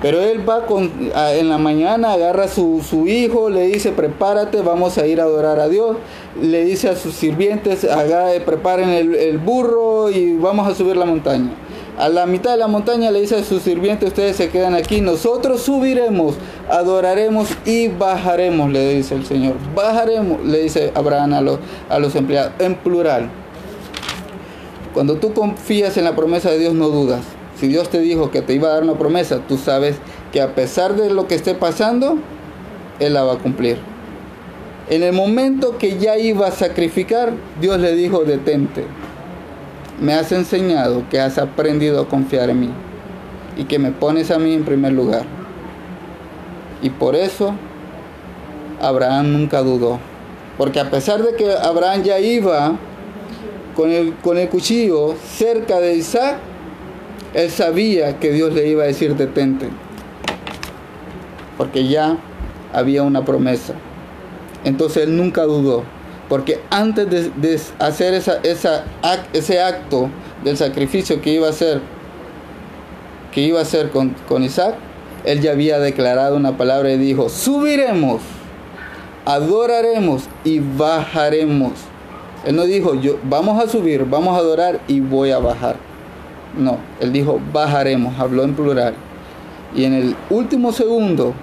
[0.02, 4.62] Pero él va con, en la mañana, agarra a su, su, hijo, le dice, prepárate,
[4.62, 5.98] vamos a ir a adorar a Dios.
[6.40, 11.06] Le dice a sus sirvientes, haga, preparen el, el, burro y vamos a subir la
[11.06, 11.50] montaña.
[11.98, 15.02] A la mitad de la montaña le dice a sus sirvientes, ustedes se quedan aquí,
[15.02, 16.36] nosotros subiremos,
[16.70, 19.56] adoraremos y bajaremos, le dice el Señor.
[19.74, 23.32] Bajaremos, le dice Abraham a los, a los empleados, en plural.
[24.94, 28.42] Cuando tú confías en la promesa de Dios, no dudas si Dios te dijo que
[28.42, 29.96] te iba a dar una promesa, tú sabes
[30.32, 32.18] que a pesar de lo que esté pasando,
[33.00, 33.78] Él la va a cumplir.
[34.90, 38.86] En el momento que ya iba a sacrificar, Dios le dijo, detente.
[40.00, 42.70] Me has enseñado que has aprendido a confiar en mí
[43.58, 45.24] y que me pones a mí en primer lugar.
[46.84, 47.56] Y por eso
[48.80, 50.00] Abraham nunca dudó.
[50.58, 52.76] Porque a pesar de que Abraham ya iba
[53.76, 56.38] con el, con el cuchillo cerca de Isaac,
[57.34, 59.70] él sabía que Dios le iba a decir detente,
[61.58, 62.18] porque ya
[62.74, 63.74] había una promesa.
[64.64, 65.84] Entonces él nunca dudó,
[66.30, 68.40] porque antes de, hacer esa,
[69.34, 70.10] ese acto
[70.44, 71.82] del sacrificio que iba a hacer,
[73.32, 74.76] que iba a hacer con, con Isaac,
[75.24, 78.22] él ya había declarado una palabra y dijo, subiremos,
[79.26, 81.74] adoraremos y bajaremos.
[82.46, 85.87] Él no dijo, yo, vamos a subir, vamos a adorar y voy a bajar.
[86.56, 88.94] No, él dijo, bajaremos, habló en plural.
[89.76, 91.34] Y en el último segundo,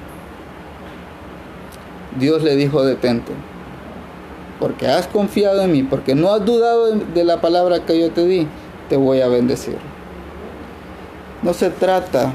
[2.19, 3.33] Dios le dijo, detente.
[4.59, 8.25] Porque has confiado en mí, porque no has dudado de, la palabra que yo te
[8.25, 8.47] di,
[8.89, 9.77] te voy a bendecir.
[11.43, 12.33] No se trata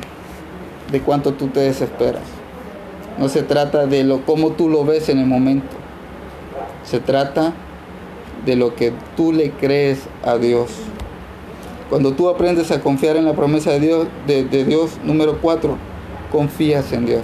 [0.91, 2.23] de cuánto tú te desesperas.
[3.17, 5.75] No se trata de lo cómo tú lo ves en el momento.
[6.84, 7.53] Se trata
[8.45, 10.69] de lo que tú le crees a Dios.
[11.89, 15.75] Cuando tú aprendes a confiar en la promesa de Dios, de, Dios número 4,
[16.32, 17.23] confías en Dios.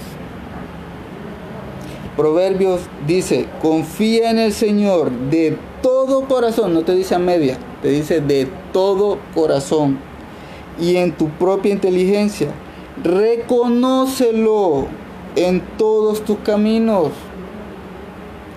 [2.17, 7.89] Proverbios dice, confía en el Señor de todo corazón, no te dice a media, te
[7.89, 9.99] dice de todo corazón
[10.80, 12.47] y en tu propia inteligencia.
[13.04, 14.88] Reconócelo
[15.36, 17.10] en todos tus caminos.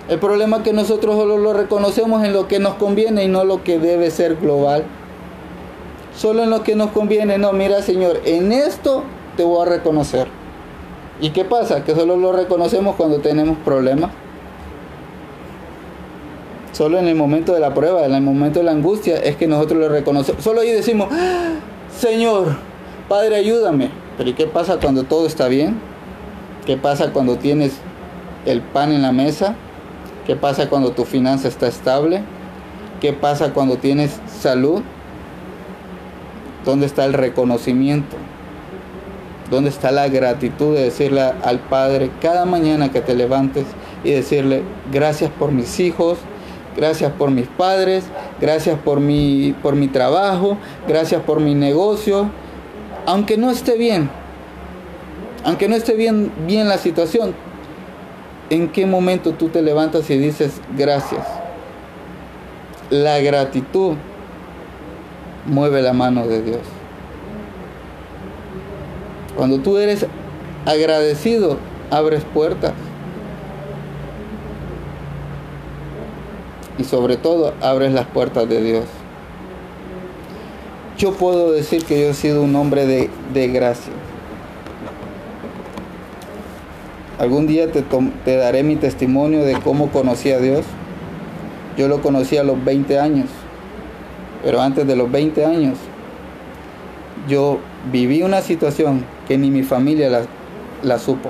[0.07, 3.43] El problema es que nosotros solo lo reconocemos en lo que nos conviene y no
[3.43, 4.85] lo que debe ser global
[6.15, 7.37] solo en lo que nos conviene.
[7.37, 9.03] No, mira Señor, en esto
[9.37, 10.27] te voy a reconocer.
[11.21, 11.83] ¿Y qué pasa?
[11.83, 14.11] Que solo lo reconocemos cuando tenemos problemas.
[16.71, 19.47] Solo en el momento de la prueba, en el momento de la angustia, es que
[19.47, 20.43] nosotros lo reconocemos.
[20.43, 21.55] Solo ahí decimos, ah,
[21.97, 22.55] Señor,
[23.09, 23.89] Padre, ayúdame.
[24.17, 25.79] Pero ¿y qué pasa cuando todo está bien?
[26.65, 27.73] ¿Qué pasa cuando tienes
[28.45, 29.55] el pan en la mesa?
[30.25, 32.21] ¿Qué pasa cuando tu finanza está estable?
[33.01, 34.83] ¿Qué pasa cuando tienes salud?
[36.65, 38.17] ¿Dónde está el reconocimiento?
[39.49, 43.65] ¿Dónde está la gratitud de decirle al Padre cada mañana que te levantes
[44.03, 46.19] y decirle gracias por mis hijos,
[46.75, 48.05] gracias por mis padres,
[48.39, 52.29] gracias por mi, por mi trabajo, gracias por mi negocio?
[53.05, 54.09] Aunque no esté bien,
[55.43, 57.33] Aunque no esté bien, bien la situación,
[58.49, 61.25] ¿en qué momento tú te levantas y dices gracias?
[62.89, 63.95] La gratitud
[65.45, 66.61] mueve la mano de Dios.
[69.35, 70.05] Cuando tú eres
[70.65, 71.57] agradecido,
[71.91, 72.73] abres puertas.
[76.77, 78.85] Y sobre todo, abres las puertas de Dios.
[80.97, 83.93] Yo puedo decir que yo he sido un hombre de, de gracia.
[87.17, 87.83] Algún día te,
[88.23, 90.65] te daré mi testimonio de cómo conocí a Dios.
[91.77, 93.29] Yo lo conocí a los 20 años.
[94.43, 95.77] Pero antes de los 20 años,
[97.27, 97.59] yo
[97.91, 100.21] viví una situación que ni mi familia la,
[100.83, 101.29] la supo.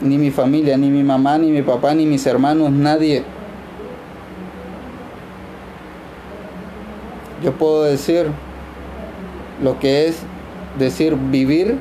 [0.00, 3.24] Ni mi familia, ni mi mamá, ni mi papá, ni mis hermanos, nadie.
[7.42, 8.26] Yo puedo decir
[9.62, 10.22] lo que es
[10.78, 11.76] decir vivir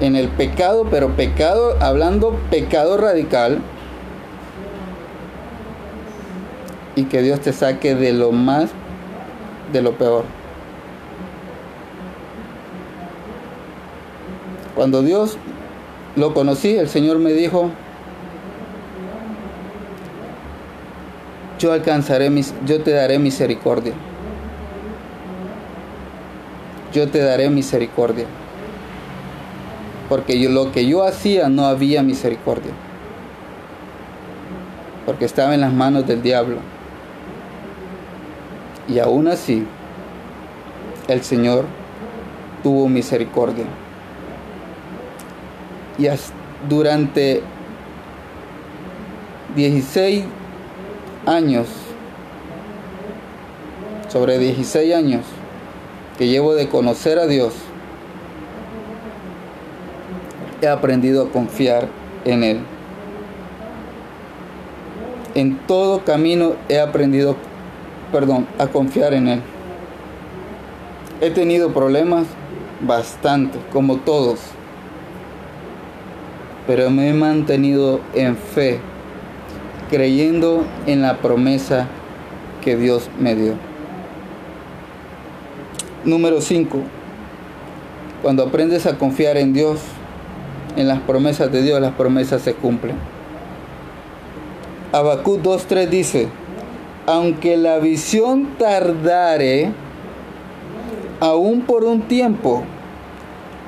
[0.00, 3.60] en el pecado, pero pecado, hablando pecado radical,
[6.96, 8.70] y que Dios te saque de lo más,
[9.72, 10.24] de lo peor.
[14.74, 15.36] Cuando Dios
[16.16, 17.70] lo conocí, el Señor me dijo,
[21.58, 23.92] yo alcanzaré mis, yo te daré misericordia.
[26.92, 28.26] Yo te daré misericordia.
[30.08, 32.72] Porque yo, lo que yo hacía no había misericordia.
[35.06, 36.58] Porque estaba en las manos del diablo.
[38.88, 39.66] Y aún así,
[41.08, 41.64] el Señor
[42.62, 43.64] tuvo misericordia.
[45.98, 46.06] Y
[46.68, 47.42] durante
[49.56, 50.24] 16
[51.26, 51.66] años,
[54.08, 55.24] sobre 16 años
[56.18, 57.54] que llevo de conocer a Dios,
[60.60, 61.88] he aprendido a confiar
[62.24, 62.60] en Él.
[65.34, 67.36] En todo camino he aprendido,
[68.14, 69.42] perdón, a confiar en Él.
[71.20, 72.28] He tenido problemas
[72.80, 74.38] bastante, como todos,
[76.64, 78.78] pero me he mantenido en fe,
[79.90, 81.88] creyendo en la promesa
[82.62, 83.54] que Dios me dio.
[86.04, 86.78] Número 5.
[88.22, 89.80] Cuando aprendes a confiar en Dios,
[90.76, 92.94] en las promesas de Dios, las promesas se cumplen.
[94.92, 96.28] Habacuc 2.3 dice,
[97.06, 99.72] aunque la visión tardare,
[101.20, 102.64] aún por un tiempo,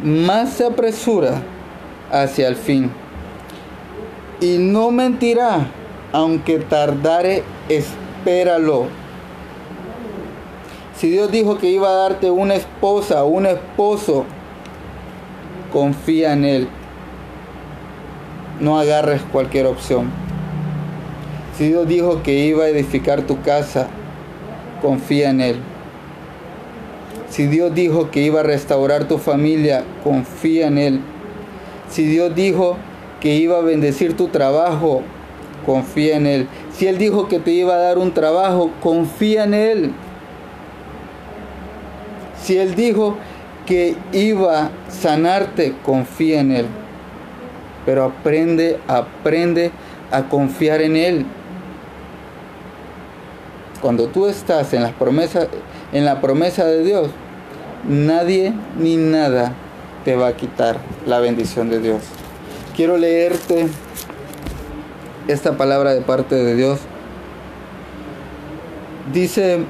[0.03, 1.43] más se apresura
[2.11, 2.91] hacia el fin.
[4.41, 5.67] Y no mentirá,
[6.13, 8.87] aunque tardare, espéralo.
[10.97, 14.25] Si Dios dijo que iba a darte una esposa, un esposo,
[15.73, 16.69] confía en Él.
[18.61, 20.11] No agarres cualquier opción.
[21.57, 23.89] Si Dios dijo que iba a edificar tu casa,
[24.83, 25.57] confía en Él.
[27.31, 31.01] Si Dios dijo que iba a restaurar tu familia, confía en Él.
[31.89, 32.77] Si Dios dijo
[33.21, 35.01] que iba a bendecir tu trabajo,
[35.65, 36.49] confía en Él.
[36.73, 39.93] Si Él dijo que te iba a dar un trabajo, confía en Él.
[42.43, 43.17] Si Él dijo
[43.65, 46.67] que iba a sanarte, confía en Él.
[47.87, 49.71] Pero aprende, aprende
[50.13, 51.27] a confiar en Él.
[53.81, 55.49] Cuando tú estás en las promesas,
[55.93, 57.11] en la promesa de Dios,
[57.89, 59.53] nadie ni nada
[60.05, 62.03] te va a quitar la bendición de Dios.
[62.75, 63.69] Quiero leerte
[65.29, 66.81] esta palabra de parte de Dios.
[69.13, 69.61] Dice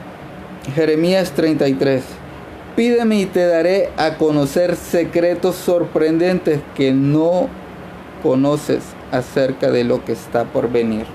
[0.75, 2.03] Jeremías 33,
[2.75, 7.49] pídeme y te daré a conocer secretos sorprendentes que no
[8.23, 11.07] conoces acerca de lo que está por venir.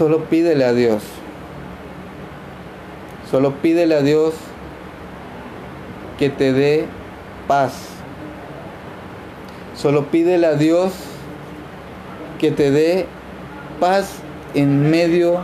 [0.00, 1.02] Solo pídele a Dios.
[3.30, 4.32] Solo pídele a Dios
[6.18, 6.86] que te dé
[7.46, 7.74] paz.
[9.76, 10.94] Solo pídele a Dios
[12.38, 13.04] que te dé
[13.78, 14.20] paz
[14.54, 15.42] en medio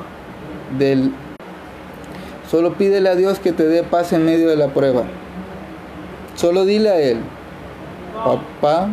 [0.78, 1.12] del...
[2.50, 5.02] Solo pídele a Dios que te dé paz en medio de la prueba.
[6.34, 7.18] Solo dile a Él,
[8.24, 8.88] papá,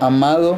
[0.00, 0.56] amado,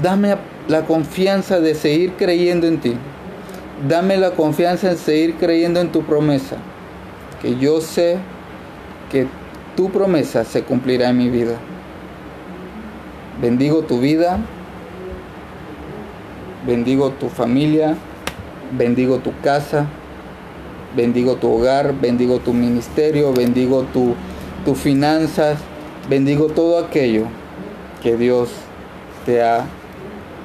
[0.00, 0.36] dame
[0.68, 2.94] la confianza de seguir creyendo en ti.
[3.88, 6.56] Dame la confianza en seguir creyendo en tu promesa
[7.40, 8.16] que yo sé
[9.10, 9.26] que
[9.76, 11.56] tu promesa se cumplirá en mi vida.
[13.40, 14.38] Bendigo tu vida,
[16.66, 17.96] bendigo tu familia,
[18.72, 19.86] bendigo tu casa,
[20.96, 24.14] bendigo tu hogar, bendigo tu ministerio, bendigo tu,
[24.64, 25.58] tus finanzas,
[26.08, 27.26] bendigo todo aquello
[28.02, 28.48] que Dios
[29.26, 29.66] te ha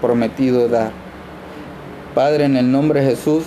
[0.02, 0.92] prometido dar.
[2.16, 3.44] Padre, en el nombre de Jesús,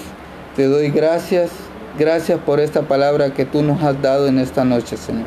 [0.56, 1.50] te doy gracias,
[1.98, 5.26] gracias por esta palabra que tú nos has dado en esta noche, Señor.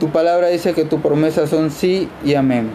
[0.00, 2.70] Tu palabra dice que tus promesas son sí y amén.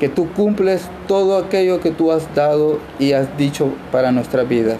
[0.00, 4.78] Que tú cumples todo aquello que tú has dado y has dicho para nuestras vidas.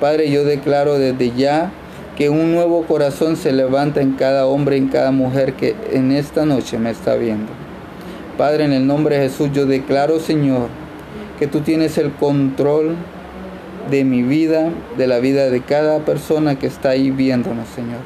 [0.00, 1.72] Padre, yo declaro desde ya
[2.16, 6.46] que un nuevo corazón se levanta en cada hombre, en cada mujer que en esta
[6.46, 7.59] noche me está viendo.
[8.36, 10.68] Padre, en el nombre de Jesús yo declaro, Señor,
[11.38, 12.96] que tú tienes el control
[13.90, 18.00] de mi vida, de la vida de cada persona que está ahí viéndonos, Señor.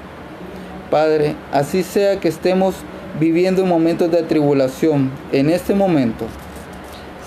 [0.91, 2.77] Padre, así sea que estemos
[3.19, 6.27] viviendo momentos de tribulación, en este momento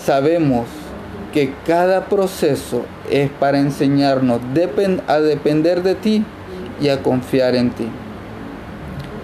[0.03, 0.65] sabemos
[1.33, 4.41] que cada proceso es para enseñarnos
[5.07, 6.23] a depender de ti
[6.81, 7.87] y a confiar en ti.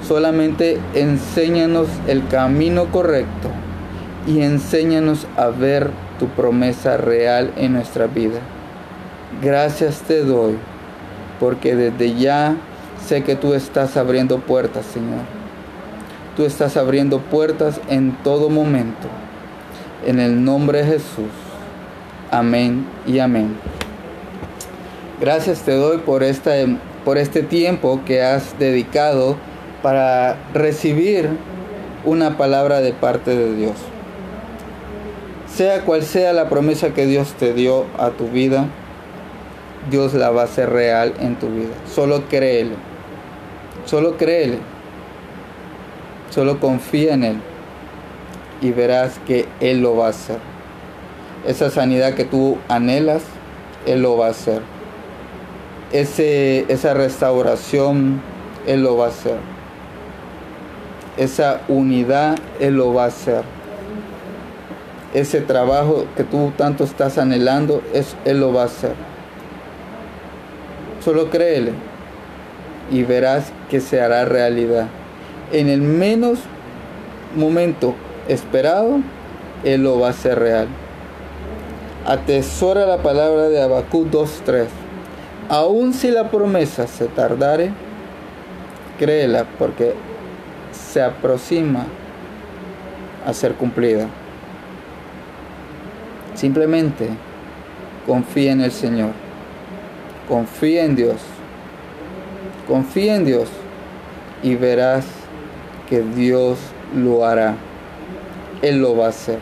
[0.08, 3.50] Solamente enséñanos el camino correcto
[4.28, 8.40] y enséñanos a ver tu promesa real en nuestra vida.
[9.42, 10.56] Gracias te doy
[11.40, 12.56] porque desde ya
[13.06, 15.44] sé que tú estás abriendo puertas, Señor
[16.36, 19.08] Tú estás abriendo puertas en todo momento.
[20.04, 21.30] En el nombre de Jesús.
[22.32, 23.56] Amén y amén.
[25.22, 26.54] Gracias te doy por, esta,
[27.06, 29.38] por este tiempo que has dedicado
[29.84, 31.30] para recibir
[32.06, 33.76] una palabra de parte de Dios.
[35.54, 38.66] Sea cual sea la promesa que Dios te dio a tu vida,
[39.92, 41.74] Dios la va a hacer real en tu vida.
[41.94, 42.76] Solo créele.
[43.86, 44.58] Solo créele.
[46.32, 47.38] Solo confía en Él
[48.62, 50.40] y verás que Él lo va a hacer.
[51.46, 53.22] Esa sanidad que tú anhelas,
[53.86, 54.62] Él lo va a hacer.
[55.92, 58.22] Esa restauración,
[58.66, 59.53] Él lo va a hacer.
[61.18, 63.44] Esa unidad, Él lo va a hacer.
[65.14, 67.82] Ese trabajo que tú tanto estás anhelando,
[68.26, 68.94] Él lo va a hacer.
[71.04, 71.74] Solo créele
[72.92, 74.88] y verás que se hará realidad
[75.54, 76.40] en el menos
[77.36, 77.96] momento
[78.28, 79.00] esperado,
[79.64, 80.68] Él lo va a hacer real.
[82.06, 84.66] Atesora la palabra de Abacú 2.3.
[85.50, 87.72] Aun si la promesa se tardare,
[88.98, 89.94] créela porque
[90.74, 91.86] se aproxima
[93.26, 94.08] a ser cumplida.
[96.36, 97.10] Simplemente
[98.06, 99.12] confía en el Señor.
[100.28, 101.18] Confía en Dios.
[102.68, 103.50] Confía en Dios
[104.42, 105.06] y verás
[105.90, 106.58] que Dios
[106.96, 107.56] lo hará.
[108.62, 109.40] Él lo va a hacer.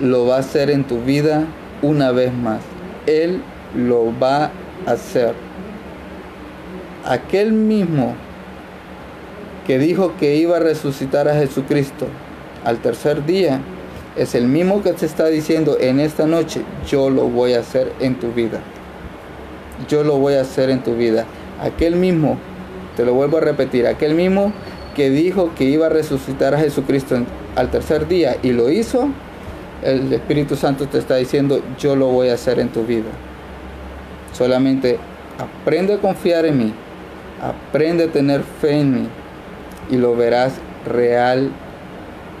[0.00, 1.44] Lo va a hacer en tu vida
[1.82, 2.60] una vez más.
[3.06, 3.42] Él
[3.74, 4.50] lo va
[4.86, 5.34] a hacer.
[7.04, 8.14] Aquel mismo
[9.68, 12.06] que dijo que iba a resucitar a Jesucristo
[12.64, 13.60] al tercer día,
[14.16, 17.92] es el mismo que te está diciendo en esta noche, yo lo voy a hacer
[18.00, 18.60] en tu vida.
[19.86, 21.26] Yo lo voy a hacer en tu vida.
[21.60, 22.38] Aquel mismo,
[22.96, 24.54] te lo vuelvo a repetir, aquel mismo
[24.96, 27.18] que dijo que iba a resucitar a Jesucristo
[27.54, 29.10] al tercer día y lo hizo,
[29.82, 33.10] el Espíritu Santo te está diciendo, yo lo voy a hacer en tu vida.
[34.32, 34.98] Solamente
[35.38, 36.72] aprende a confiar en mí,
[37.42, 39.08] aprende a tener fe en mí
[39.90, 40.54] y lo verás
[40.86, 41.50] real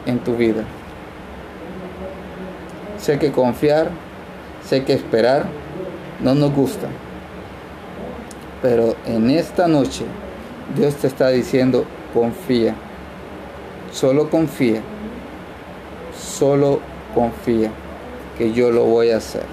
[0.06, 0.64] en tu vida.
[2.98, 3.90] Sé que confiar,
[4.64, 5.46] sé que esperar
[6.20, 6.88] no nos gusta,
[8.60, 10.04] pero en esta noche
[10.76, 12.74] Dios te está diciendo, confía.
[13.92, 14.82] Solo confía.
[16.18, 16.80] Solo
[17.14, 17.70] confía
[18.36, 19.44] que yo lo voy a hacer.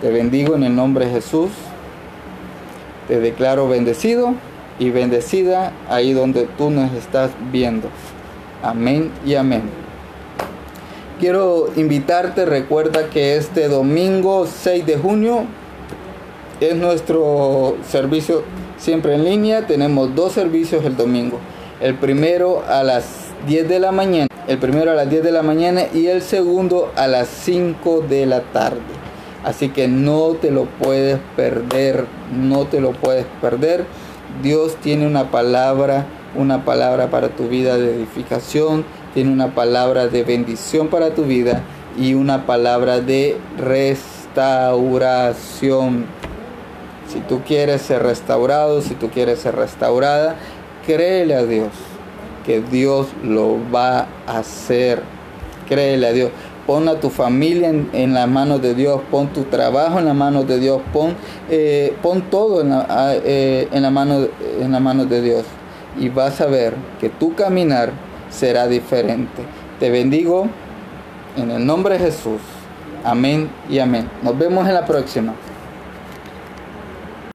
[0.00, 1.50] Te bendigo en el nombre de Jesús.
[3.08, 4.34] Te declaro bendecido
[4.78, 7.88] y bendecida ahí donde tú nos estás viendo.
[8.62, 9.62] Amén y amén.
[11.20, 15.44] Quiero invitarte, recuerda que este domingo 6 de junio
[16.60, 18.42] es nuestro servicio
[18.76, 19.66] siempre en línea.
[19.66, 21.38] Tenemos dos servicios el domingo.
[21.80, 23.04] El primero a las
[23.46, 24.26] 10 de la mañana.
[24.48, 28.26] El primero a las 10 de la mañana y el segundo a las 5 de
[28.26, 28.80] la tarde.
[29.44, 32.06] Así que no te lo puedes perder.
[32.36, 33.84] No te lo puedes perder.
[34.42, 38.86] Dios tiene una palabra, una palabra para tu vida de edificación.
[39.14, 41.62] Tiene una palabra de bendición para tu vida
[41.98, 46.06] y una palabra de restauración.
[47.08, 50.36] Si tú quieres ser restaurado, si tú quieres ser restaurada,
[50.86, 51.68] créele a Dios
[52.44, 55.02] que Dios lo va a hacer.
[55.68, 56.30] Créele a Dios.
[56.66, 60.46] Pon a tu familia en, las manos de Dios, pon tu trabajo en las manos
[60.46, 61.14] de Dios, pon,
[61.50, 64.26] eh, pon todo en la, eh, en, la mano,
[64.60, 65.44] en las manos de Dios.
[65.98, 67.90] Y vas a ver que tu caminar
[68.30, 69.42] será diferente.
[69.80, 70.46] Te bendigo
[71.36, 72.40] en el nombre de Jesús.
[73.04, 74.08] Amén y amén.
[74.22, 75.34] Nos vemos en la próxima.